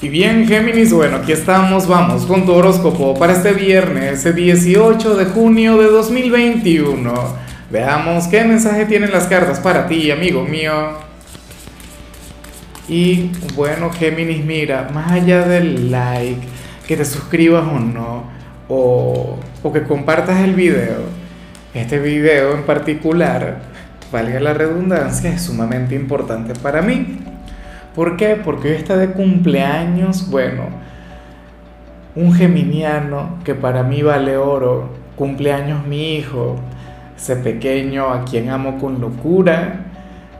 Y 0.00 0.08
bien, 0.08 0.46
Géminis, 0.46 0.92
bueno, 0.92 1.16
aquí 1.16 1.32
estamos, 1.32 1.88
vamos 1.88 2.24
con 2.24 2.46
tu 2.46 2.52
horóscopo 2.52 3.18
para 3.18 3.32
este 3.32 3.52
viernes, 3.52 4.24
el 4.26 4.36
18 4.36 5.16
de 5.16 5.24
junio 5.24 5.76
de 5.76 5.86
2021. 5.86 7.12
Veamos 7.68 8.28
qué 8.28 8.44
mensaje 8.44 8.86
tienen 8.86 9.10
las 9.10 9.26
cartas 9.26 9.58
para 9.58 9.88
ti, 9.88 10.12
amigo 10.12 10.44
mío. 10.44 10.72
Y 12.88 13.32
bueno, 13.56 13.90
Géminis, 13.90 14.44
mira, 14.44 14.88
más 14.94 15.10
allá 15.10 15.44
del 15.48 15.90
like, 15.90 16.46
que 16.86 16.96
te 16.96 17.04
suscribas 17.04 17.66
o 17.66 17.80
no, 17.80 18.22
o, 18.68 19.36
o 19.64 19.72
que 19.72 19.82
compartas 19.82 20.38
el 20.42 20.54
video, 20.54 21.00
este 21.74 21.98
video 21.98 22.54
en 22.54 22.62
particular, 22.62 23.62
valga 24.12 24.38
la 24.38 24.54
redundancia, 24.54 25.32
es 25.32 25.42
sumamente 25.42 25.96
importante 25.96 26.54
para 26.54 26.82
mí. 26.82 27.18
¿Por 27.98 28.16
qué? 28.16 28.36
Porque 28.36 28.68
hoy 28.68 28.76
está 28.76 28.96
de 28.96 29.10
cumpleaños, 29.10 30.30
bueno, 30.30 30.68
un 32.14 32.32
geminiano 32.32 33.40
que 33.42 33.56
para 33.56 33.82
mí 33.82 34.02
vale 34.02 34.36
oro, 34.36 34.88
cumpleaños 35.16 35.84
mi 35.84 36.14
hijo, 36.14 36.60
ese 37.16 37.34
pequeño 37.34 38.10
a 38.10 38.24
quien 38.24 38.50
amo 38.50 38.78
con 38.78 39.00
locura, 39.00 39.86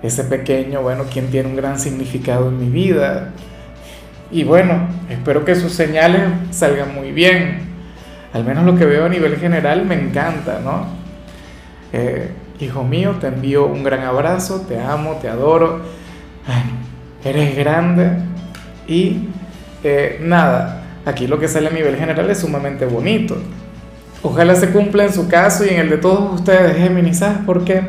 ese 0.04 0.22
pequeño, 0.22 0.82
bueno, 0.82 1.02
quien 1.12 1.32
tiene 1.32 1.48
un 1.48 1.56
gran 1.56 1.80
significado 1.80 2.46
en 2.46 2.60
mi 2.60 2.68
vida. 2.68 3.30
Y 4.30 4.44
bueno, 4.44 4.86
espero 5.10 5.44
que 5.44 5.56
sus 5.56 5.72
señales 5.72 6.30
salgan 6.52 6.94
muy 6.94 7.10
bien. 7.10 7.62
Al 8.34 8.44
menos 8.44 8.66
lo 8.66 8.76
que 8.76 8.84
veo 8.84 9.06
a 9.06 9.08
nivel 9.08 9.34
general 9.34 9.84
me 9.84 9.96
encanta, 9.96 10.60
¿no? 10.62 10.86
Eh, 11.92 12.30
hijo 12.60 12.84
mío, 12.84 13.16
te 13.20 13.26
envío 13.26 13.66
un 13.66 13.82
gran 13.82 14.04
abrazo, 14.04 14.64
te 14.68 14.80
amo, 14.80 15.14
te 15.20 15.28
adoro 15.28 15.98
eres 17.30 17.56
grande 17.56 18.10
y 18.86 19.28
eh, 19.84 20.18
nada, 20.22 20.82
aquí 21.04 21.26
lo 21.26 21.38
que 21.38 21.48
sale 21.48 21.68
a 21.68 21.70
nivel 21.70 21.96
general 21.96 22.28
es 22.30 22.38
sumamente 22.38 22.86
bonito. 22.86 23.36
Ojalá 24.22 24.56
se 24.56 24.70
cumpla 24.70 25.04
en 25.04 25.12
su 25.12 25.28
caso 25.28 25.64
y 25.64 25.68
en 25.68 25.80
el 25.80 25.90
de 25.90 25.98
todos 25.98 26.40
ustedes, 26.40 26.76
Géminis. 26.76 27.18
¿Sabes 27.18 27.38
por 27.46 27.64
qué? 27.64 27.82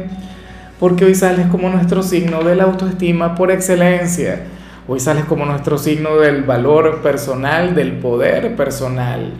Porque 0.80 1.06
hoy 1.06 1.16
sales 1.16 1.48
como 1.48 1.70
nuestro 1.70 2.04
signo 2.04 2.44
de 2.44 2.56
la 2.56 2.66
autoestima 2.66 3.36
por 3.36 3.52
excelencia. 3.52 4.42
Hoy 4.88 5.00
sales 5.00 5.26
como 5.26 5.46
nuestro 5.46 5.78
signo 5.78 6.18
del 6.18 6.44
valor 6.44 7.02
personal, 7.02 7.76
del 7.76 7.94
poder 7.94 8.56
personal. 8.56 9.34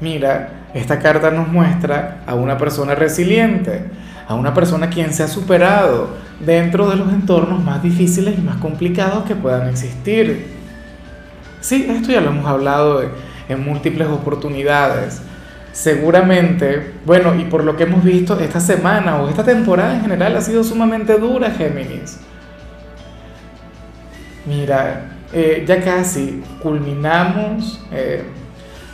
Mira, 0.00 0.48
esta 0.74 0.98
carta 0.98 1.30
nos 1.30 1.48
muestra 1.48 2.22
a 2.26 2.34
una 2.34 2.58
persona 2.58 2.94
resiliente, 2.94 3.84
a 4.26 4.34
una 4.34 4.54
persona 4.54 4.90
quien 4.90 5.12
se 5.12 5.22
ha 5.22 5.28
superado 5.28 6.08
dentro 6.44 6.88
de 6.88 6.96
los 6.96 7.12
entornos 7.12 7.62
más 7.62 7.82
difíciles 7.82 8.38
y 8.38 8.42
más 8.42 8.56
complicados 8.56 9.24
que 9.24 9.34
puedan 9.34 9.68
existir. 9.68 10.46
Sí, 11.60 11.86
esto 11.88 12.12
ya 12.12 12.20
lo 12.20 12.30
hemos 12.30 12.46
hablado 12.46 13.02
en 13.48 13.64
múltiples 13.64 14.08
oportunidades. 14.08 15.22
Seguramente, 15.72 16.92
bueno, 17.04 17.34
y 17.34 17.44
por 17.44 17.64
lo 17.64 17.76
que 17.76 17.84
hemos 17.84 18.04
visto 18.04 18.38
esta 18.38 18.60
semana 18.60 19.16
o 19.16 19.28
esta 19.28 19.44
temporada 19.44 19.94
en 19.94 20.02
general 20.02 20.36
ha 20.36 20.40
sido 20.40 20.62
sumamente 20.62 21.18
dura, 21.18 21.50
Géminis. 21.50 22.20
Mira, 24.46 25.16
eh, 25.32 25.64
ya 25.66 25.82
casi 25.82 26.42
culminamos. 26.62 27.84
Eh, 27.90 28.22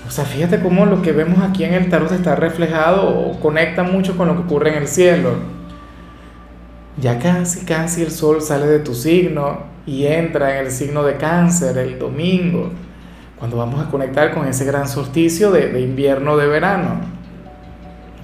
o 0.07 0.11
sea, 0.11 0.25
fíjate 0.25 0.61
cómo 0.61 0.87
lo 0.87 1.03
que 1.03 1.13
vemos 1.13 1.39
aquí 1.39 1.65
en 1.65 1.75
el 1.75 1.89
tarot 1.89 2.11
está 2.13 2.35
reflejado 2.35 3.09
o 3.09 3.39
conecta 3.39 3.83
mucho 3.83 4.17
con 4.17 4.29
lo 4.29 4.35
que 4.35 4.43
ocurre 4.43 4.71
en 4.71 4.83
el 4.83 4.89
cielo. 4.89 5.35
Ya 6.97 7.19
casi, 7.19 7.65
casi 7.65 8.03
el 8.03 8.11
sol 8.11 8.43
sale 8.43 8.67
de 8.67 8.81
tu 8.81 8.95
signo 8.95 9.65
y 9.87 10.07
entra 10.07 10.59
en 10.59 10.67
el 10.67 10.73
signo 10.73 11.03
de 11.03 11.17
cáncer 11.17 11.79
el 11.79 11.99
domingo, 11.99 12.71
cuando 13.39 13.57
vamos 13.57 13.87
a 13.87 13.91
conectar 13.91 14.35
con 14.35 14.47
ese 14.47 14.65
gran 14.65 14.87
solsticio 14.89 15.51
de, 15.51 15.69
de 15.69 15.81
invierno 15.81 16.37
de 16.37 16.47
verano, 16.47 17.01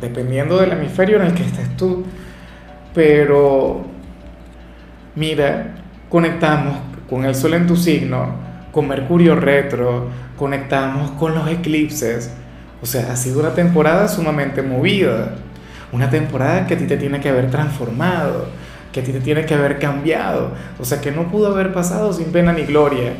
dependiendo 0.01 0.59
del 0.59 0.73
hemisferio 0.73 1.17
en 1.17 1.27
el 1.27 1.35
que 1.35 1.45
estés 1.45 1.77
tú. 1.77 2.05
Pero, 2.95 3.85
mira, 5.15 5.75
conectamos 6.09 6.77
con 7.09 7.25
el 7.25 7.35
sol 7.35 7.55
en 7.55 7.67
tu 7.67 7.77
signo, 7.77 8.46
con 8.77 8.89
Mercurio 8.89 9.35
retro, 9.37 10.09
conectamos 10.37 11.13
con 11.13 11.35
los 11.35 11.49
eclipses. 11.49 12.31
O 12.83 12.85
sea, 12.85 13.11
ha 13.11 13.17
sido 13.17 13.41
una 13.41 13.55
temporada 13.55 14.07
sumamente 14.07 14.61
movida, 14.61 15.37
una 15.93 16.11
temporada 16.11 16.67
que 16.67 16.75
a 16.75 16.77
ti 16.77 16.85
te 16.85 16.99
tiene 16.99 17.19
que 17.19 17.31
haber 17.31 17.51
transformado, 17.51 18.49
que 18.93 19.01
a 19.01 19.03
ti 19.03 19.13
te 19.13 19.21
tiene 19.21 19.47
que 19.47 19.55
haber 19.55 19.79
cambiado, 19.79 20.51
o 20.79 20.85
sea, 20.85 21.01
que 21.01 21.11
no 21.11 21.29
pudo 21.29 21.47
haber 21.47 21.73
pasado 21.73 22.13
sin 22.13 22.27
pena 22.27 22.53
ni 22.53 22.65
gloria. 22.65 23.15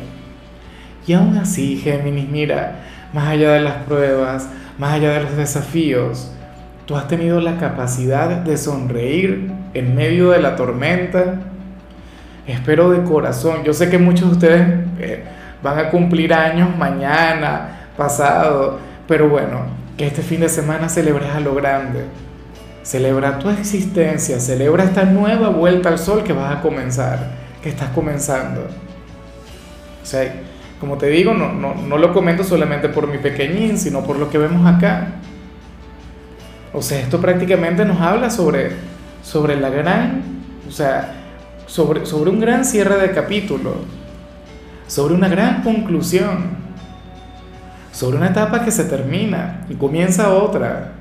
Y 1.07 1.13
aún 1.13 1.35
así, 1.39 1.77
Géminis, 1.77 2.29
mira, 2.29 2.75
más 3.11 3.27
allá 3.29 3.53
de 3.53 3.61
las 3.61 3.77
pruebas, 3.77 4.47
más 4.77 4.93
allá 4.93 5.13
de 5.13 5.23
los 5.23 5.37
desafíos, 5.37 6.31
tú 6.85 6.95
has 6.95 7.07
tenido 7.07 7.41
la 7.41 7.57
capacidad 7.57 8.29
de 8.29 8.57
sonreír 8.57 9.51
en 9.73 9.95
medio 9.95 10.29
de 10.29 10.39
la 10.39 10.55
tormenta. 10.55 11.39
Espero 12.45 12.91
de 12.91 13.01
corazón, 13.01 13.63
yo 13.63 13.73
sé 13.73 13.89
que 13.89 13.97
muchos 13.97 14.27
de 14.27 14.33
ustedes... 14.33 14.69
Eh, 14.99 15.23
van 15.67 15.85
a 15.85 15.89
cumplir 15.89 16.33
años 16.33 16.75
mañana, 16.77 17.89
pasado, 17.97 18.79
pero 19.07 19.29
bueno, 19.29 19.65
que 19.97 20.07
este 20.07 20.21
fin 20.21 20.39
de 20.39 20.49
semana 20.49 20.89
celebres 20.89 21.29
a 21.29 21.39
lo 21.39 21.55
grande. 21.55 22.05
Celebra 22.83 23.37
tu 23.37 23.49
existencia, 23.49 24.39
celebra 24.39 24.85
esta 24.85 25.03
nueva 25.03 25.49
vuelta 25.49 25.89
al 25.89 25.99
sol 25.99 26.23
que 26.23 26.31
vas 26.31 26.55
a 26.55 26.61
comenzar, 26.61 27.19
que 27.61 27.69
estás 27.69 27.89
comenzando. 27.89 28.61
O 30.01 30.05
sea, 30.05 30.33
como 30.79 30.97
te 30.97 31.07
digo, 31.07 31.33
no, 31.33 31.51
no, 31.51 31.75
no 31.75 31.97
lo 31.97 32.13
comento 32.13 32.43
solamente 32.43 32.87
por 32.87 33.07
mi 33.07 33.17
pequeñín, 33.17 33.77
sino 33.77 34.03
por 34.03 34.17
lo 34.17 34.29
que 34.29 34.37
vemos 34.37 34.65
acá. 34.65 35.07
O 36.71 36.81
sea, 36.81 36.99
esto 36.99 37.19
prácticamente 37.19 37.83
nos 37.83 37.99
habla 37.99 38.29
sobre, 38.29 38.71
sobre 39.21 39.59
la 39.59 39.69
gran, 39.69 40.21
o 40.65 40.71
sea, 40.71 41.13
sobre, 41.65 42.05
sobre 42.05 42.29
un 42.29 42.39
gran 42.39 42.63
cierre 42.63 42.97
de 42.97 43.11
capítulo 43.11 43.96
sobre 44.87 45.13
una 45.13 45.27
gran 45.27 45.61
conclusión, 45.61 46.57
sobre 47.91 48.17
una 48.17 48.29
etapa 48.29 48.63
que 48.63 48.71
se 48.71 48.85
termina 48.85 49.65
y 49.69 49.75
comienza 49.75 50.33
otra, 50.33 50.93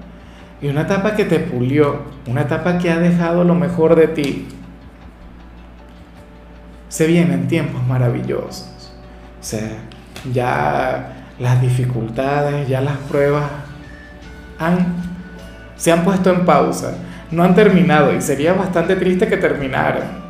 y 0.61 0.69
una 0.69 0.83
etapa 0.83 1.15
que 1.15 1.25
te 1.25 1.39
pulió, 1.39 2.03
una 2.27 2.43
etapa 2.43 2.79
que 2.79 2.91
ha 2.91 2.99
dejado 2.99 3.45
lo 3.45 3.55
mejor 3.55 3.95
de 3.95 4.09
ti. 4.09 4.49
Se 6.89 7.07
vienen 7.07 7.47
tiempos 7.49 7.87
maravillosos, 7.87 8.93
o 9.41 10.33
ya 10.33 11.13
las 11.39 11.61
dificultades, 11.61 12.69
ya 12.69 12.81
las 12.81 12.97
pruebas 12.97 13.45
se 15.77 15.93
han 15.93 16.05
puesto 16.05 16.33
en 16.33 16.45
pausa, 16.47 16.95
no 17.31 17.45
han 17.45 17.55
terminado 17.55 18.15
y 18.15 18.23
sería 18.23 18.55
bastante 18.55 18.97
triste 18.97 19.29
que 19.29 19.37
terminaran 19.37 20.26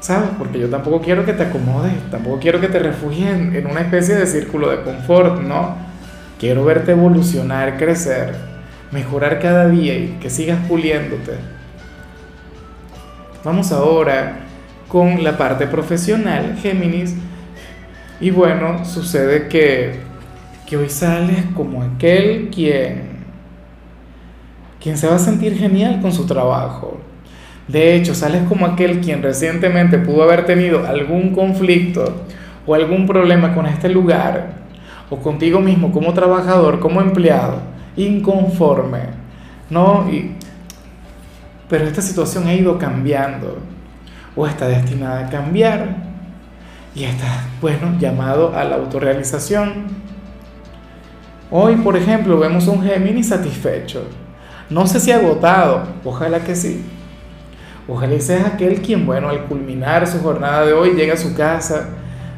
¿sabes? 0.00 0.30
Porque 0.38 0.58
yo 0.58 0.68
tampoco 0.68 1.00
quiero 1.00 1.24
que 1.24 1.32
te 1.32 1.44
acomodes, 1.44 1.92
tampoco 2.10 2.38
quiero 2.38 2.60
que 2.60 2.68
te 2.68 2.78
refugies 2.78 3.28
en, 3.28 3.66
una 3.66 3.80
especie 3.80 4.14
de 4.14 4.26
círculo 4.26 4.70
de 4.70 4.82
confort, 4.82 5.40
¿no? 5.42 5.76
Quiero 6.38 6.64
verte 6.64 6.92
evolucionar, 6.92 7.76
crecer, 7.76 8.34
mejorar 8.92 9.40
cada 9.40 9.68
día 9.68 9.96
y 9.96 10.18
que 10.20 10.30
sigas 10.30 10.58
puliéndote. 10.66 11.32
Vamos 13.42 13.72
ahora 13.72 14.40
con 14.88 15.22
la 15.24 15.36
parte 15.36 15.66
profesional, 15.66 16.56
Géminis. 16.60 17.14
Y 18.20 18.30
bueno, 18.30 18.84
sucede 18.84 19.48
que, 19.48 20.00
que 20.66 20.76
hoy 20.76 20.88
sales 20.88 21.44
como 21.54 21.82
aquel 21.82 22.50
quien, 22.50 23.24
quien 24.80 24.96
se 24.96 25.06
va 25.06 25.16
a 25.16 25.18
sentir 25.18 25.56
genial 25.56 26.00
con 26.00 26.12
su 26.12 26.26
trabajo 26.26 27.00
de 27.68 27.96
hecho, 27.96 28.14
sales 28.14 28.42
como 28.48 28.64
aquel 28.64 29.00
quien 29.00 29.22
recientemente 29.22 29.98
pudo 29.98 30.22
haber 30.22 30.46
tenido 30.46 30.86
algún 30.86 31.32
conflicto 31.34 32.26
o 32.64 32.74
algún 32.74 33.06
problema 33.06 33.54
con 33.54 33.66
este 33.66 33.88
lugar 33.88 34.54
o 35.10 35.16
contigo 35.16 35.60
mismo 35.60 35.90
como 35.90 36.14
trabajador, 36.14 36.78
como 36.78 37.00
empleado, 37.00 37.58
inconforme, 37.96 39.00
¿no? 39.68 40.08
Y, 40.10 40.32
pero 41.68 41.84
esta 41.86 42.02
situación 42.02 42.46
ha 42.46 42.54
ido 42.54 42.78
cambiando 42.78 43.58
o 44.36 44.46
está 44.46 44.68
destinada 44.68 45.26
a 45.26 45.30
cambiar 45.30 45.96
y 46.94 47.02
está, 47.02 47.46
bueno, 47.60 47.98
llamado 47.98 48.56
a 48.56 48.62
la 48.62 48.76
autorrealización. 48.76 49.86
Hoy, 51.50 51.76
por 51.76 51.96
ejemplo, 51.96 52.38
vemos 52.38 52.68
un 52.68 52.82
Géminis 52.82 53.28
satisfecho. 53.28 54.04
No 54.70 54.86
sé 54.86 55.00
si 55.00 55.10
agotado, 55.10 55.82
ojalá 56.04 56.40
que 56.40 56.54
sí 56.54 56.84
Ojalá 57.88 58.18
seas 58.20 58.46
aquel 58.46 58.82
quien, 58.82 59.06
bueno, 59.06 59.28
al 59.28 59.44
culminar 59.44 60.06
su 60.06 60.20
jornada 60.20 60.66
de 60.66 60.72
hoy 60.72 60.94
llega 60.94 61.14
a 61.14 61.18
su 61.18 61.34
casa 61.34 61.88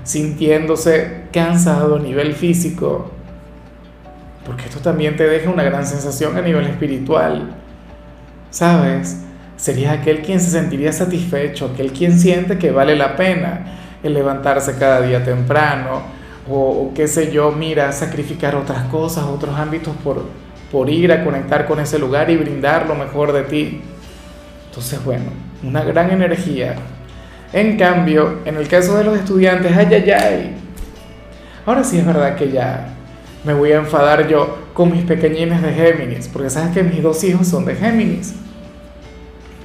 sintiéndose 0.05 1.23
cansado 1.33 1.97
a 1.97 1.99
nivel 1.99 2.35
físico, 2.35 3.11
porque 4.45 4.65
esto 4.65 4.81
también 4.81 5.17
te 5.17 5.27
deja 5.27 5.51
una 5.51 5.63
gran 5.63 5.87
sensación 5.87 6.37
a 6.37 6.41
nivel 6.41 6.67
espiritual, 6.67 7.51
¿sabes? 8.51 9.23
Serías 9.57 9.99
aquel 9.99 10.23
quien 10.23 10.41
se 10.41 10.51
sentiría 10.51 10.93
satisfecho, 10.93 11.71
aquel 11.73 11.93
quien 11.93 12.19
siente 12.19 12.59
que 12.59 12.71
vale 12.71 12.97
la 12.97 13.17
pena, 13.17 13.67
el 14.03 14.15
levantarse 14.15 14.77
cada 14.79 15.03
día 15.03 15.25
temprano, 15.25 16.03
o, 16.51 16.93
qué 16.95 17.09
sé 17.09 17.31
yo, 17.31 17.53
mira, 17.53 17.93
sacrificar 17.93 18.57
otras 18.57 18.85
cosas, 18.85 19.25
otros 19.25 19.59
ámbitos 19.59 19.95
por, 20.03 20.25
por 20.73 20.89
ir 20.89 21.13
a 21.13 21.25
conectar 21.25 21.67
con 21.67 21.81
ese 21.81 21.99
lugar 21.99 22.31
y 22.31 22.37
brindar 22.37 22.87
lo 22.87 22.95
mejor 22.95 23.33
de 23.33 23.43
ti. 23.43 23.83
Entonces, 24.69 25.03
bueno, 25.05 25.25
una 25.63 25.83
gran 25.83 26.11
energía. 26.11 26.77
En 27.53 27.77
cambio, 27.77 28.41
en 28.45 28.57
el 28.57 28.69
caso 28.69 28.97
de 28.97 29.05
los 29.05 29.19
estudiantes, 29.19 29.77
ay, 29.77 29.89
ay, 29.91 30.11
ay. 30.11 30.57
Ahora 31.67 31.85
sí 31.85 31.99
es 31.99 32.07
verdad 32.07 32.37
que 32.37 32.51
ya 32.51 32.89
me 33.45 33.55
voy 33.55 33.73
a 33.73 33.79
enfadar 33.79 34.29
yo 34.29 34.69
con 34.75 34.93
mis 34.93 35.05
pequeñines 35.05 35.63
de 35.63 35.73
Géminis, 35.73 36.29
porque 36.29 36.51
sabes 36.51 36.73
que 36.75 36.83
mis 36.83 37.03
dos 37.03 37.23
hijos 37.25 37.47
son 37.49 37.65
de 37.65 37.75
Géminis. 37.75 38.35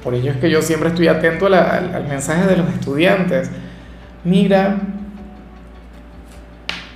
Por 0.02 0.14
ello 0.14 0.32
es 0.32 0.36
que 0.38 0.50
yo 0.50 0.60
siempre 0.60 0.90
estoy 0.90 1.08
atento 1.08 1.46
al, 1.46 1.54
al 1.54 2.06
mensaje 2.08 2.46
de 2.46 2.56
los 2.56 2.68
estudiantes. 2.68 3.50
Mira, 4.24 4.78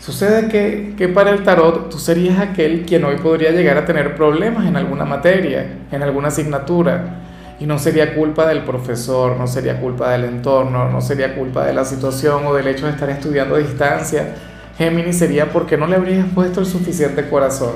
Sucede 0.08 0.48
que, 0.48 0.94
que, 0.96 1.06
para 1.08 1.28
el 1.32 1.42
tarot 1.42 1.90
tú 1.90 1.98
serías 1.98 2.38
aquel 2.38 2.86
quien 2.86 3.04
hoy 3.04 3.16
podría 3.16 3.50
llegar 3.50 3.76
a 3.76 3.84
tener 3.84 4.16
problemas 4.16 4.66
en 4.66 4.74
alguna 4.74 5.04
materia, 5.04 5.80
en 5.92 6.02
alguna 6.02 6.28
asignatura, 6.28 7.27
y 7.60 7.66
no 7.66 7.78
sería 7.78 8.14
culpa 8.14 8.46
del 8.46 8.62
profesor, 8.62 9.36
no 9.36 9.46
sería 9.46 9.80
culpa 9.80 10.10
del 10.10 10.24
entorno, 10.24 10.88
no 10.90 11.00
sería 11.00 11.34
culpa 11.34 11.64
de 11.66 11.74
la 11.74 11.84
situación 11.84 12.46
o 12.46 12.54
del 12.54 12.68
hecho 12.68 12.86
de 12.86 12.92
estar 12.92 13.10
estudiando 13.10 13.56
a 13.56 13.58
distancia. 13.58 14.34
Géminis 14.76 15.18
sería 15.18 15.50
porque 15.52 15.76
no 15.76 15.88
le 15.88 15.96
habrías 15.96 16.26
puesto 16.32 16.60
el 16.60 16.66
suficiente 16.66 17.28
corazón, 17.28 17.72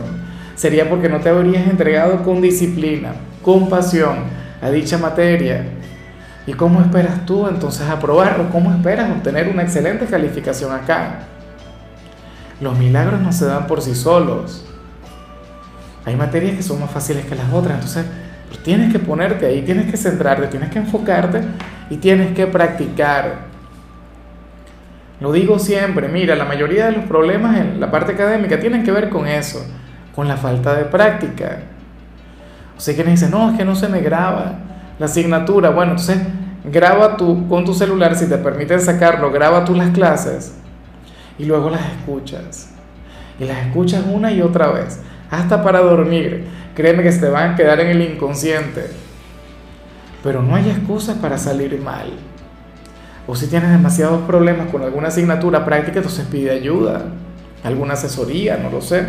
sería 0.54 0.88
porque 0.88 1.08
no 1.08 1.20
te 1.20 1.30
habrías 1.30 1.66
entregado 1.66 2.22
con 2.22 2.40
disciplina, 2.40 3.14
con 3.42 3.68
pasión 3.68 4.18
a 4.60 4.70
dicha 4.70 4.98
materia. 4.98 5.64
¿Y 6.46 6.52
cómo 6.54 6.80
esperas 6.80 7.26
tú 7.26 7.48
entonces 7.48 7.88
aprobar 7.88 8.40
o 8.40 8.50
cómo 8.50 8.72
esperas 8.72 9.10
obtener 9.10 9.48
una 9.48 9.62
excelente 9.62 10.06
calificación 10.06 10.72
acá? 10.72 11.20
Los 12.60 12.78
milagros 12.78 13.20
no 13.20 13.32
se 13.32 13.46
dan 13.46 13.66
por 13.66 13.82
sí 13.82 13.96
solos. 13.96 14.64
Hay 16.04 16.14
materias 16.14 16.56
que 16.56 16.62
son 16.62 16.80
más 16.80 16.90
fáciles 16.90 17.26
que 17.26 17.34
las 17.34 17.52
otras, 17.52 17.74
entonces 17.74 18.06
tienes 18.58 18.92
que 18.92 18.98
ponerte 18.98 19.46
ahí, 19.46 19.62
tienes 19.62 19.90
que 19.90 19.96
centrarte, 19.96 20.46
tienes 20.48 20.70
que 20.70 20.78
enfocarte 20.78 21.40
y 21.90 21.96
tienes 21.96 22.34
que 22.34 22.46
practicar. 22.46 23.52
Lo 25.20 25.32
digo 25.32 25.58
siempre, 25.58 26.08
mira, 26.08 26.34
la 26.34 26.44
mayoría 26.44 26.86
de 26.86 26.92
los 26.92 27.04
problemas 27.04 27.56
en 27.56 27.78
la 27.78 27.90
parte 27.90 28.12
académica 28.12 28.58
tienen 28.58 28.82
que 28.82 28.90
ver 28.90 29.08
con 29.08 29.26
eso, 29.26 29.64
con 30.14 30.26
la 30.26 30.36
falta 30.36 30.74
de 30.74 30.84
práctica. 30.84 31.60
O 32.76 32.80
sea, 32.80 32.96
que 32.96 33.04
me 33.04 33.12
dicen, 33.12 33.30
no, 33.30 33.50
es 33.50 33.56
que 33.56 33.64
no 33.64 33.76
se 33.76 33.88
me 33.88 34.00
graba 34.00 34.58
la 34.98 35.06
asignatura. 35.06 35.70
Bueno, 35.70 35.92
entonces 35.92 36.18
graba 36.64 37.16
tú 37.16 37.48
con 37.48 37.64
tu 37.64 37.74
celular, 37.74 38.16
si 38.16 38.28
te 38.28 38.38
permiten 38.38 38.80
sacarlo, 38.80 39.30
graba 39.30 39.64
tú 39.64 39.74
las 39.74 39.90
clases 39.90 40.54
y 41.38 41.44
luego 41.44 41.70
las 41.70 41.82
escuchas. 41.86 42.70
Y 43.38 43.44
las 43.44 43.58
escuchas 43.66 44.02
una 44.12 44.32
y 44.32 44.42
otra 44.42 44.68
vez, 44.72 45.00
hasta 45.32 45.62
para 45.62 45.80
dormir. 45.80 46.44
Créeme 46.76 47.02
que 47.02 47.10
se 47.10 47.20
te 47.20 47.28
van 47.28 47.52
a 47.52 47.56
quedar 47.56 47.80
en 47.80 47.88
el 47.88 48.02
inconsciente. 48.02 48.86
Pero 50.22 50.42
no 50.42 50.54
hay 50.54 50.68
excusas 50.68 51.16
para 51.16 51.38
salir 51.38 51.80
mal. 51.80 52.12
O 53.26 53.34
si 53.34 53.46
tienes 53.46 53.70
demasiados 53.70 54.20
problemas 54.22 54.68
con 54.68 54.82
alguna 54.82 55.08
asignatura 55.08 55.64
práctica, 55.64 55.98
entonces 55.98 56.26
pide 56.30 56.50
ayuda, 56.50 57.06
alguna 57.64 57.94
asesoría, 57.94 58.58
no 58.58 58.68
lo 58.70 58.82
sé. 58.82 59.06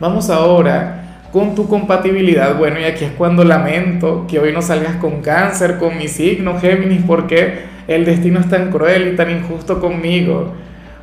Vamos 0.00 0.30
ahora 0.30 1.20
con 1.32 1.54
tu 1.54 1.68
compatibilidad. 1.68 2.58
Bueno, 2.58 2.80
y 2.80 2.84
aquí 2.84 3.04
es 3.04 3.12
cuando 3.12 3.44
lamento 3.44 4.26
que 4.26 4.40
hoy 4.40 4.52
no 4.52 4.62
salgas 4.62 4.96
con 4.96 5.22
cáncer, 5.22 5.78
con 5.78 5.96
mi 5.96 6.08
signo, 6.08 6.58
Géminis, 6.58 7.02
porque 7.06 7.66
el 7.86 8.04
destino 8.04 8.40
es 8.40 8.48
tan 8.48 8.72
cruel 8.72 9.12
y 9.12 9.16
tan 9.16 9.30
injusto 9.30 9.80
conmigo. 9.80 10.54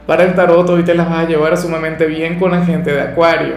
Para 0.07 0.23
el 0.23 0.35
tarot 0.35 0.69
hoy 0.69 0.83
te 0.83 0.93
las 0.93 1.09
vas 1.09 1.25
a 1.25 1.27
llevar 1.27 1.57
sumamente 1.57 2.05
bien 2.05 2.37
con 2.37 2.51
la 2.51 2.63
gente 2.63 2.91
de 2.91 3.01
Acuario, 3.01 3.55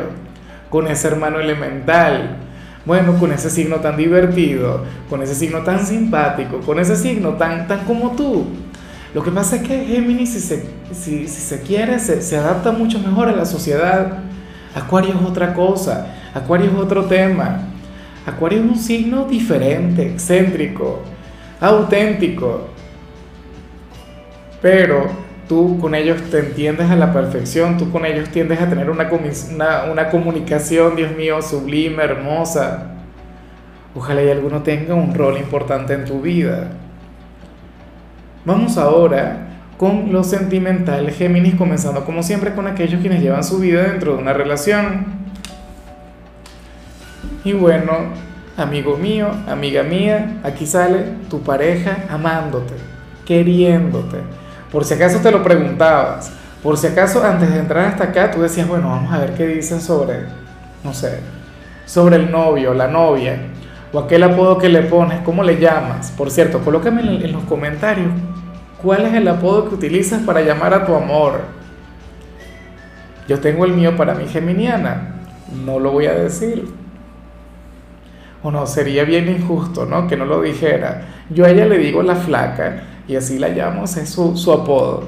con 0.70 0.86
ese 0.86 1.08
hermano 1.08 1.40
elemental, 1.40 2.38
bueno, 2.86 3.18
con 3.18 3.32
ese 3.32 3.50
signo 3.50 3.76
tan 3.76 3.98
divertido, 3.98 4.82
con 5.10 5.22
ese 5.22 5.34
signo 5.34 5.58
tan 5.58 5.84
simpático, 5.84 6.60
con 6.60 6.78
ese 6.78 6.96
signo 6.96 7.34
tan, 7.34 7.68
tan 7.68 7.80
como 7.80 8.12
tú. 8.12 8.46
Lo 9.12 9.22
que 9.22 9.30
pasa 9.30 9.56
es 9.56 9.62
que 9.62 9.84
Géminis, 9.84 10.32
si 10.32 10.40
se, 10.40 10.64
si, 10.92 11.28
se 11.28 11.60
quiere, 11.60 11.98
se, 11.98 12.22
se 12.22 12.38
adapta 12.38 12.72
mucho 12.72 12.98
mejor 12.98 13.28
a 13.28 13.36
la 13.36 13.44
sociedad. 13.44 14.20
Acuario 14.74 15.14
es 15.20 15.26
otra 15.26 15.52
cosa, 15.52 16.06
Acuario 16.32 16.70
es 16.70 16.76
otro 16.76 17.04
tema. 17.04 17.60
Acuario 18.24 18.60
es 18.60 18.64
un 18.64 18.76
signo 18.76 19.26
diferente, 19.26 20.06
excéntrico, 20.06 21.02
auténtico, 21.60 22.68
pero 24.62 25.27
tú 25.48 25.78
con 25.80 25.94
ellos 25.94 26.20
te 26.30 26.38
entiendes 26.38 26.90
a 26.90 26.96
la 26.96 27.12
perfección, 27.12 27.78
tú 27.78 27.90
con 27.90 28.04
ellos 28.04 28.28
tiendes 28.28 28.60
a 28.60 28.68
tener 28.68 28.90
una, 28.90 29.08
una, 29.90 30.10
comunicación, 30.10 30.94
Dios 30.94 31.16
mío, 31.16 31.40
sublime, 31.40 32.04
hermosa. 32.04 32.92
Ojalá 33.94 34.22
y 34.22 34.30
alguno 34.30 34.62
tenga 34.62 34.94
un 34.94 35.14
rol 35.14 35.38
importante 35.38 35.94
en 35.94 36.04
tu 36.04 36.20
vida. 36.20 36.68
Vamos 38.44 38.76
ahora 38.76 39.46
con 39.78 40.12
lo 40.12 40.22
sentimental, 40.22 41.10
Géminis, 41.10 41.54
comenzando 41.54 42.04
como 42.04 42.22
siempre 42.22 42.54
con 42.54 42.66
aquellos 42.66 43.00
quienes 43.00 43.22
llevan 43.22 43.42
su 43.42 43.58
vida 43.58 43.84
dentro 43.84 44.14
de 44.14 44.22
una 44.22 44.34
relación. 44.34 45.06
Y 47.44 47.52
bueno, 47.52 47.92
amigo 48.56 48.96
mío, 48.98 49.30
amiga 49.48 49.82
mía, 49.82 50.40
aquí 50.44 50.66
sale 50.66 51.04
tu 51.30 51.40
pareja 51.40 52.04
amándote, 52.10 52.74
queriéndote 53.24 54.18
por 54.70 54.84
si 54.84 54.94
acaso 54.94 55.20
te 55.20 55.30
lo 55.30 55.42
preguntabas, 55.42 56.32
por 56.62 56.76
si 56.76 56.88
acaso 56.88 57.24
antes 57.24 57.52
de 57.52 57.60
entrar 57.60 57.86
hasta 57.86 58.04
acá 58.04 58.30
tú 58.30 58.42
decías, 58.42 58.68
bueno, 58.68 58.88
vamos 58.88 59.12
a 59.12 59.18
ver 59.18 59.34
qué 59.34 59.46
dicen 59.46 59.80
sobre, 59.80 60.24
no 60.84 60.92
sé, 60.92 61.20
sobre 61.86 62.16
el 62.16 62.30
novio, 62.30 62.74
la 62.74 62.88
novia, 62.88 63.38
o 63.92 63.98
aquel 63.98 64.22
apodo 64.22 64.58
que 64.58 64.68
le 64.68 64.82
pones, 64.82 65.20
¿cómo 65.20 65.42
le 65.42 65.58
llamas? 65.58 66.10
Por 66.10 66.30
cierto, 66.30 66.60
colócame 66.60 67.00
en 67.00 67.32
los 67.32 67.44
comentarios 67.44 68.08
cuál 68.82 69.06
es 69.06 69.14
el 69.14 69.26
apodo 69.28 69.68
que 69.68 69.74
utilizas 69.74 70.22
para 70.22 70.42
llamar 70.42 70.74
a 70.74 70.84
tu 70.84 70.94
amor. 70.94 71.40
Yo 73.26 73.40
tengo 73.40 73.64
el 73.64 73.72
mío 73.72 73.96
para 73.96 74.14
mi 74.14 74.26
geminiana, 74.26 75.14
no 75.64 75.78
lo 75.78 75.92
voy 75.92 76.06
a 76.06 76.14
decir. 76.14 76.66
O 78.42 78.50
no, 78.50 78.66
sería 78.66 79.04
bien 79.04 79.28
injusto, 79.28 79.84
¿no? 79.84 80.06
Que 80.06 80.16
no 80.16 80.24
lo 80.24 80.42
dijera. 80.42 81.02
Yo 81.28 81.44
a 81.44 81.50
ella 81.50 81.66
le 81.66 81.78
digo 81.78 82.02
la 82.02 82.14
flaca 82.14 82.82
y 83.08 83.16
así 83.16 83.38
la 83.38 83.48
llamamos, 83.48 83.96
es 83.96 84.10
su, 84.10 84.36
su 84.36 84.52
apodo, 84.52 85.04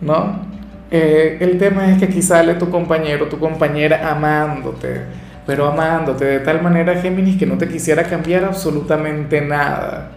¿no? 0.00 0.52
Eh, 0.90 1.38
el 1.40 1.58
tema 1.58 1.90
es 1.90 1.98
que 1.98 2.04
aquí 2.04 2.22
sale 2.22 2.54
tu 2.54 2.70
compañero, 2.70 3.26
tu 3.28 3.38
compañera 3.38 4.10
amándote, 4.10 5.00
pero 5.46 5.66
amándote 5.66 6.24
de 6.24 6.40
tal 6.40 6.62
manera, 6.62 7.00
Géminis, 7.00 7.36
que 7.38 7.46
no 7.46 7.58
te 7.58 7.66
quisiera 7.68 8.04
cambiar 8.04 8.44
absolutamente 8.44 9.40
nada. 9.40 10.12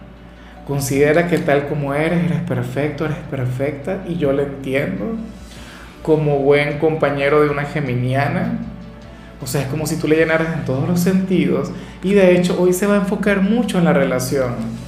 Considera 0.66 1.26
que 1.28 1.38
tal 1.38 1.66
como 1.66 1.94
eres, 1.94 2.24
eres 2.24 2.40
perfecto, 2.40 3.06
eres 3.06 3.18
perfecta, 3.30 4.04
y 4.06 4.16
yo 4.16 4.32
lo 4.32 4.42
entiendo 4.42 5.16
como 6.02 6.38
buen 6.38 6.78
compañero 6.78 7.42
de 7.42 7.50
una 7.50 7.64
geminiana. 7.64 8.58
O 9.42 9.46
sea, 9.46 9.62
es 9.62 9.68
como 9.68 9.86
si 9.86 9.96
tú 9.96 10.06
le 10.06 10.16
llenaras 10.16 10.54
en 10.54 10.64
todos 10.64 10.88
los 10.88 11.00
sentidos, 11.00 11.72
y 12.02 12.14
de 12.14 12.36
hecho 12.36 12.60
hoy 12.60 12.72
se 12.72 12.86
va 12.86 12.94
a 12.94 12.98
enfocar 12.98 13.40
mucho 13.40 13.78
en 13.78 13.84
la 13.84 13.92
relación 13.92 14.85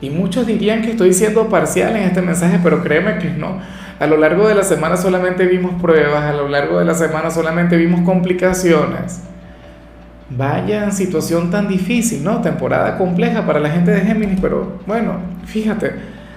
y 0.00 0.10
muchos 0.10 0.46
dirían 0.46 0.82
que 0.82 0.90
estoy 0.90 1.12
siendo 1.12 1.48
parcial 1.48 1.96
en 1.96 2.02
este 2.02 2.22
mensaje, 2.22 2.60
pero 2.62 2.82
créeme 2.82 3.18
que 3.18 3.30
no. 3.30 3.58
A 3.98 4.06
lo 4.06 4.18
largo 4.18 4.46
de 4.46 4.54
la 4.54 4.62
semana 4.62 4.96
solamente 4.96 5.46
vimos 5.46 5.80
pruebas, 5.80 6.24
a 6.24 6.32
lo 6.34 6.48
largo 6.48 6.78
de 6.78 6.84
la 6.84 6.94
semana 6.94 7.30
solamente 7.30 7.76
vimos 7.76 8.02
complicaciones. 8.02 9.22
Vaya 10.28 10.90
situación 10.90 11.50
tan 11.50 11.68
difícil, 11.68 12.22
¿no? 12.22 12.42
Temporada 12.42 12.98
compleja 12.98 13.46
para 13.46 13.58
la 13.58 13.70
gente 13.70 13.92
de 13.92 14.00
Géminis, 14.00 14.38
pero 14.40 14.80
bueno, 14.86 15.14
fíjate, 15.46 15.92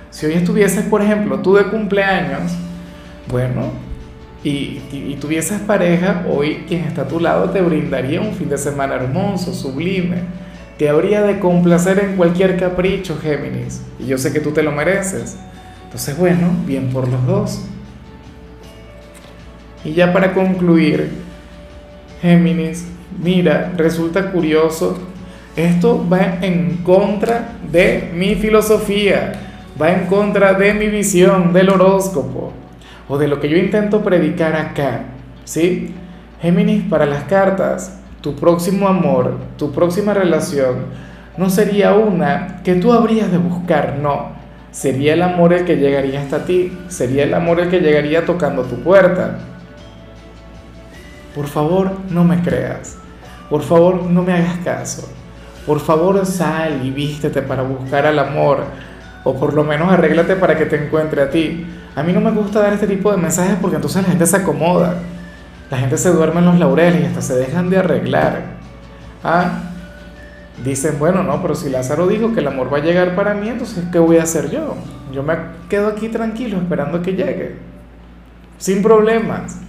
si 0.09 0.25
hoy 0.27 0.33
estuvieses, 0.33 0.85
por 0.85 1.01
ejemplo, 1.01 1.39
tú 1.39 1.55
de 1.55 1.65
cumpleaños, 1.65 2.53
bueno, 3.27 3.71
y, 4.41 4.81
y, 4.93 5.17
tuvieses 5.19 5.59
pareja, 5.59 6.23
hoy 6.29 6.63
quien 6.65 6.85
está 6.85 7.01
a 7.01 7.07
tu 7.09 7.19
lado 7.19 7.49
te 7.49 7.61
brindaría 7.61 8.21
un 8.21 8.33
fin 8.33 8.47
de 8.47 8.57
semana 8.57 8.95
hermoso, 8.95 9.53
sublime 9.53 10.19
te 10.79 10.87
habría 10.87 11.21
de 11.23 11.39
complacer 11.39 11.99
en 11.99 12.15
cualquier 12.15 12.55
capricho, 12.55 13.19
Géminis. 13.21 13.81
Y 13.99 14.05
yo 14.05 14.17
sé 14.17 14.31
que 14.31 14.39
tú 14.39 14.51
te 14.51 14.63
lo 14.63 14.71
mereces. 14.71 15.37
Entonces, 15.83 16.17
bueno, 16.17 16.51
bien 16.65 16.89
por 16.89 17.05
los 17.09 17.25
dos. 17.27 17.65
Y 19.83 19.91
ya 19.91 20.13
para 20.13 20.33
concluir, 20.33 21.09
Géminis, 22.21 22.87
mira, 23.21 23.73
resulta 23.75 24.31
curioso, 24.31 24.97
esto 25.57 26.07
va 26.09 26.37
en 26.41 26.77
contra 26.77 27.55
de 27.69 28.11
mi 28.15 28.35
filosofía, 28.35 29.33
va 29.79 29.91
en 29.91 30.05
contra 30.05 30.53
de 30.53 30.73
mi 30.75 30.87
visión 30.87 31.51
del 31.51 31.71
horóscopo 31.71 32.53
o 33.09 33.17
de 33.17 33.27
lo 33.27 33.41
que 33.41 33.49
yo 33.49 33.57
intento 33.57 34.01
predicar 34.01 34.55
acá, 34.55 35.07
¿sí? 35.43 35.93
Géminis, 36.41 36.83
para 36.83 37.05
las 37.05 37.25
cartas, 37.25 37.98
tu 38.21 38.35
próximo 38.35 38.87
amor, 38.87 39.37
tu 39.57 39.71
próxima 39.71 40.13
relación, 40.13 40.85
no 41.37 41.49
sería 41.49 41.93
una 41.93 42.61
que 42.63 42.75
tú 42.75 42.91
habrías 42.91 43.31
de 43.31 43.37
buscar, 43.37 43.97
no. 44.01 44.37
sería 44.71 45.13
el 45.13 45.21
amor 45.21 45.53
el 45.53 45.65
que 45.65 45.77
llegaría 45.77 46.21
hasta 46.21 46.45
ti, 46.45 46.77
sería 46.89 47.23
el 47.23 47.33
amor 47.33 47.59
el 47.59 47.69
que 47.69 47.79
llegaría 47.79 48.25
tocando 48.25 48.63
tu 48.63 48.75
puerta. 48.83 49.39
Por 51.33 51.47
favor, 51.47 51.91
no 52.09 52.23
me 52.23 52.41
creas. 52.41 52.97
Por 53.49 53.61
favor, 53.61 54.03
no 54.03 54.21
me 54.21 54.33
hagas 54.33 54.57
caso. 54.63 55.07
Por 55.65 55.79
favor, 55.79 56.25
sal 56.25 56.81
y 56.83 56.91
vístete 56.91 57.41
para 57.41 57.63
buscar 57.63 58.05
al 58.05 58.19
amor. 58.19 58.63
O 59.23 59.35
por 59.35 59.53
lo 59.53 59.63
menos 59.63 59.91
arréglate 59.91 60.35
para 60.35 60.57
que 60.57 60.65
te 60.65 60.83
encuentre 60.83 61.21
a 61.21 61.29
ti. 61.29 61.65
A 61.95 62.03
mí 62.03 62.13
no 62.13 62.21
me 62.21 62.31
gusta 62.31 62.59
dar 62.59 62.73
este 62.73 62.87
tipo 62.87 63.11
de 63.11 63.17
mensajes 63.17 63.57
porque 63.61 63.77
entonces 63.77 64.03
la 64.03 64.09
gente 64.09 64.25
se 64.25 64.37
acomoda. 64.37 64.95
La 65.69 65.77
gente 65.77 65.97
se 65.97 66.11
duerme 66.11 66.39
en 66.39 66.45
los 66.45 66.59
laureles 66.59 67.01
y 67.01 67.05
hasta 67.05 67.21
se 67.21 67.35
dejan 67.35 67.69
de 67.69 67.77
arreglar. 67.77 68.41
Ah, 69.23 69.59
dicen, 70.63 70.97
bueno, 70.97 71.23
no, 71.23 71.41
pero 71.41 71.55
si 71.55 71.69
Lázaro 71.69 72.07
dijo 72.07 72.33
que 72.33 72.39
el 72.39 72.47
amor 72.47 72.73
va 72.73 72.77
a 72.77 72.81
llegar 72.81 73.15
para 73.15 73.33
mí, 73.33 73.49
entonces 73.49 73.85
¿qué 73.91 73.99
voy 73.99 74.17
a 74.17 74.23
hacer 74.23 74.49
yo? 74.49 74.75
Yo 75.11 75.23
me 75.23 75.35
quedo 75.69 75.87
aquí 75.87 76.09
tranquilo 76.09 76.57
esperando 76.57 77.01
que 77.01 77.13
llegue. 77.13 77.57
Sin 78.57 78.81
problemas. 78.81 79.59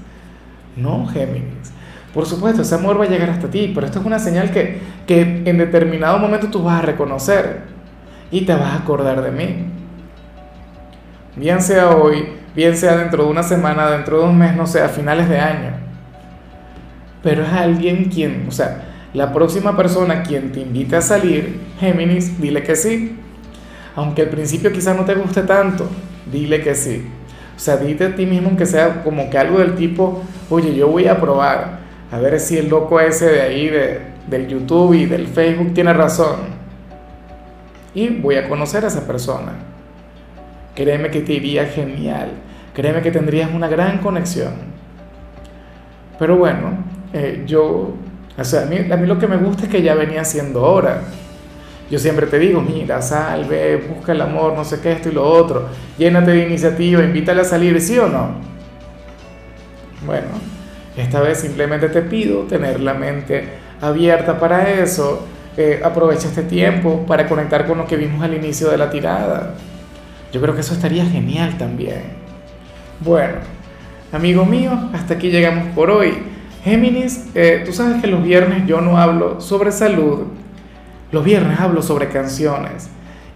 No, 0.77 1.07
Géminis. 1.07 1.73
Por 2.15 2.27
supuesto, 2.27 2.63
ese 2.63 2.75
amor 2.75 2.99
va 2.99 3.05
a 3.05 3.09
llegar 3.09 3.31
hasta 3.31 3.49
ti, 3.49 3.71
pero 3.75 3.87
esto 3.87 4.01
es 4.01 4.07
una 4.07 4.19
señal 4.19 4.51
que, 4.51 4.81
que 5.07 5.43
en 5.45 5.59
determinado 5.59 6.19
momento 6.19 6.49
tú 6.49 6.63
vas 6.63 6.83
a 6.83 6.87
reconocer 6.87 7.63
y 8.31 8.43
te 8.43 8.53
vas 8.53 8.73
a 8.73 8.77
acordar 8.77 9.23
de 9.23 9.31
mí. 9.31 9.67
Bien 11.37 11.63
sea 11.63 11.91
hoy, 11.91 12.31
bien 12.55 12.77
sea 12.77 12.97
dentro 12.97 13.25
de 13.25 13.31
una 13.31 13.43
semana, 13.43 13.91
dentro 13.91 14.21
de 14.21 14.25
un 14.25 14.37
mes, 14.37 14.57
no 14.57 14.67
sé, 14.67 14.83
a 14.83 14.89
finales 14.89 15.29
de 15.29 15.39
año. 15.39 15.80
Pero 17.23 17.45
es 17.45 17.53
alguien 17.53 18.05
quien, 18.05 18.47
o 18.49 18.53
sea, 18.53 18.83
la 19.13 19.33
próxima 19.33 19.77
persona 19.77 20.23
quien 20.23 20.53
te 20.53 20.61
invite 20.61 20.97
a 20.97 21.03
salir, 21.03 21.61
Géminis, 21.79 22.41
dile 22.41 22.63
que 22.63 22.77
sí. 22.77 23.17
Aunque 23.97 24.23
al 24.23 24.29
principio 24.29 24.73
quizás 24.73 24.97
no 24.97 25.05
te 25.05 25.15
guste 25.15 25.43
tanto, 25.43 25.89
dile 26.31 26.63
que 26.63 26.75
sí. 26.75 27.07
O 27.57 27.59
sea, 27.59 27.77
dite 27.77 28.07
a 28.07 28.15
ti 28.15 28.25
mismo 28.25 28.49
aunque 28.49 28.65
sea 28.67 29.03
como 29.03 29.29
que 29.29 29.37
algo 29.37 29.59
del 29.59 29.75
tipo, 29.75 30.23
oye, 30.49 30.75
yo 30.75 30.89
voy 30.89 31.07
a 31.09 31.21
probar, 31.21 31.81
a 32.11 32.19
ver 32.19 32.41
si 32.41 32.57
el 32.57 32.69
loco 32.69 33.01
ese 33.01 33.27
de 33.27 33.41
ahí, 33.43 33.69
de, 33.69 34.01
del 34.29 34.49
YouTube 34.49 34.95
y 34.95 35.07
del 35.07 35.27
Facebook 35.27 35.75
tiene 35.75 35.93
razón. 35.93 36.61
Y 37.95 38.09
voy 38.09 38.37
a 38.37 38.49
conocer 38.49 38.85
a 38.85 38.89
esa 38.89 39.07
persona. 39.07 39.53
Créeme 40.75 41.11
que 41.11 41.21
te 41.21 41.35
iría 41.35 41.67
genial. 41.67 42.31
Créeme 42.73 43.03
que 43.03 43.11
tendrías 43.11 43.51
una 43.53 43.69
gran 43.69 43.99
conexión. 43.99 44.55
Pero 46.19 46.37
bueno, 46.37 46.85
eh, 47.13 47.45
yo, 47.47 47.95
o 48.39 48.45
sea, 48.45 48.63
a 48.63 48.67
mí, 48.67 48.77
a 48.91 48.97
mí 48.97 49.07
lo 49.07 49.19
que 49.19 49.27
me 49.27 49.37
gusta 49.37 49.65
es 49.65 49.69
que 49.69 49.83
ya 49.83 49.95
venía 49.95 50.25
siendo 50.25 50.63
hora. 50.63 51.03
Yo 51.91 51.99
siempre 51.99 52.27
te 52.27 52.39
digo, 52.39 52.61
mira, 52.61 53.03
salve, 53.03 53.77
busca 53.77 54.13
el 54.13 54.21
amor, 54.21 54.55
no 54.55 54.65
sé 54.65 54.81
qué, 54.81 54.93
esto 54.93 55.09
y 55.09 55.13
lo 55.13 55.29
otro. 55.29 55.69
Llénate 55.99 56.31
de 56.31 56.47
iniciativa, 56.47 57.03
invítale 57.03 57.41
a 57.41 57.45
salir, 57.45 57.81
¿sí 57.81 57.99
o 57.99 58.09
no? 58.09 58.31
Bueno, 60.07 60.29
esta 60.97 61.21
vez 61.21 61.39
simplemente 61.39 61.89
te 61.89 62.03
pido 62.03 62.43
tener 62.43 62.81
la 62.81 62.95
mente 62.95 63.45
abierta 63.81 64.39
para 64.39 64.71
eso. 64.71 65.27
Eh, 65.57 65.81
aprovecha 65.85 66.29
este 66.29 66.45
tiempo 66.45 67.05
para 67.07 67.29
conectar 67.29 67.67
con 67.67 67.79
lo 67.79 67.87
que 67.87 67.97
vimos 67.97 68.23
al 68.23 68.35
inicio 68.35 68.71
de 68.71 68.79
la 68.79 68.89
tirada. 68.89 69.55
Yo 70.33 70.41
creo 70.41 70.55
que 70.55 70.61
eso 70.61 70.75
estaría 70.75 71.05
genial 71.05 71.59
también. 71.59 72.03
Bueno, 73.01 73.39
amigo 74.13 74.45
mío, 74.45 74.71
hasta 74.93 75.15
aquí 75.15 75.29
llegamos 75.29 75.75
por 75.75 75.91
hoy. 75.91 76.30
Géminis, 76.63 77.27
eh, 77.35 77.63
tú 77.65 77.73
sabes 77.73 78.03
que 78.03 78.07
los 78.07 78.23
viernes 78.23 78.67
yo 78.67 78.81
no 78.81 78.99
hablo 78.99 79.41
sobre 79.41 79.73
salud, 79.73 80.25
los 81.11 81.25
viernes 81.25 81.59
hablo 81.59 81.83
sobre 81.83 82.09
canciones. 82.09 82.89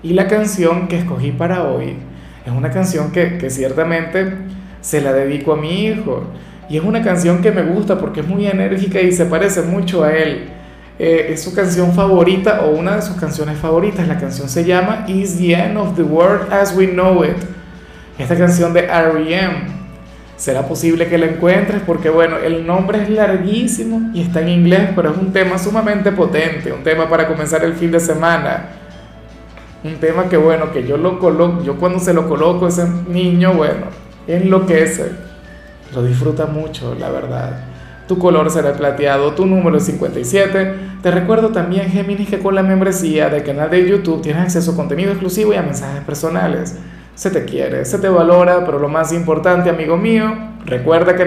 Y 0.02 0.12
la 0.12 0.28
canción 0.28 0.88
que 0.88 0.99
escogí 0.99 1.33
para 1.33 1.64
hoy 1.64 1.97
es 2.45 2.52
una 2.52 2.71
canción 2.71 3.11
que, 3.11 3.38
que 3.38 3.49
ciertamente 3.49 4.35
se 4.83 5.00
la 5.00 5.14
dedico 5.14 5.54
a 5.54 5.57
mi 5.57 5.87
hijo. 5.87 6.25
Y 6.69 6.76
es 6.76 6.85
una 6.85 7.02
canción 7.02 7.40
que 7.40 7.50
me 7.50 7.62
gusta 7.62 7.99
porque 7.99 8.21
es 8.21 8.28
muy 8.28 8.47
enérgica 8.47 9.00
y 9.00 9.12
se 9.12 9.25
parece 9.25 9.62
mucho 9.62 10.04
a 10.04 10.12
él. 10.12 10.50
Eh, 10.99 11.28
es 11.31 11.43
su 11.43 11.54
canción 11.54 11.93
favorita 11.93 12.61
o 12.62 12.71
una 12.71 12.97
de 12.97 13.02
sus 13.02 13.16
canciones 13.16 13.59
favoritas. 13.59 14.07
La 14.07 14.19
canción 14.19 14.49
se 14.49 14.64
llama 14.64 15.07
Is 15.09 15.38
the 15.38 15.54
End 15.54 15.78
of 15.78 15.97
the 15.97 16.02
World 16.02 16.52
as 16.52 16.76
We 16.76 16.88
Know 16.88 17.25
It. 17.25 17.37
Esta 18.19 18.37
canción 18.37 18.73
de 18.75 18.81
R.E.M. 18.81 19.74
¿Será 20.37 20.67
posible 20.67 21.09
que 21.09 21.17
la 21.17 21.26
encuentres? 21.26 21.83
Porque 21.87 22.11
bueno, 22.11 22.37
el 22.38 22.67
nombre 22.67 23.03
es 23.03 23.09
larguísimo 23.09 24.11
y 24.12 24.23
está 24.23 24.41
en 24.41 24.49
inglés, 24.49 24.91
pero 24.97 25.11
es 25.12 25.17
un 25.17 25.33
tema 25.33 25.59
sumamente 25.59 26.11
potente, 26.11 26.73
un 26.73 26.83
tema 26.83 27.09
para 27.09 27.29
comenzar 27.29 27.64
el 27.64 27.75
fin 27.75 27.93
de 27.93 28.00
semana. 28.00 28.67
Un 29.85 29.97
tema 29.97 30.29
que 30.29 30.37
bueno, 30.37 30.73
que 30.73 30.87
yo 30.87 30.97
lo 30.97 31.19
coloco, 31.19 31.62
yo 31.62 31.76
cuando 31.76 32.00
se 32.00 32.12
lo 32.12 32.29
coloco 32.29 32.67
a 32.67 32.69
ese 32.69 32.87
niño, 33.09 33.55
bueno, 33.55 33.87
enloquece. 34.26 35.12
Lo 35.95 36.03
disfruta 36.03 36.47
mucho, 36.47 36.97
la 36.99 37.11
verdad. 37.11 37.64
Tu 38.09 38.19
color 38.19 38.50
será 38.50 38.73
plateado, 38.73 39.33
tu 39.35 39.47
número 39.47 39.76
es 39.76 39.85
57. 39.85 40.75
Te 41.00 41.11
recuerdo 41.11 41.50
también, 41.50 41.91
Géminis, 41.91 42.29
que 42.29 42.38
con 42.38 42.55
la 42.55 42.62
membresía 42.62 43.29
del 43.29 43.45
canal 43.45 43.71
de 43.71 43.88
YouTube 43.88 44.21
tienes 44.21 44.43
acceso 44.43 44.73
a 44.73 44.76
contenido 44.76 45.12
exclusivo 45.12 45.53
y 45.53 45.57
a 45.57 45.62
mensajes 45.62 46.03
personales. 46.03 46.76
Se 47.14 47.30
te 47.30 47.44
quiere, 47.44 47.85
se 47.85 47.99
te 47.99 48.09
valora, 48.09 48.64
pero 48.64 48.78
lo 48.78 48.88
más 48.88 49.12
importante, 49.12 49.71
amigo 49.71 49.97
mío, 49.97 50.33
recuerda 50.64 51.14
que 51.14 51.25